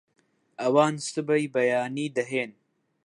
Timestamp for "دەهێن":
2.17-2.51